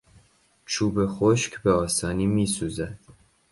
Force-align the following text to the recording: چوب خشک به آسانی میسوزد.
چوب 0.65 1.05
خشک 1.07 1.63
به 1.63 1.71
آسانی 1.73 2.27
میسوزد. 2.27 2.97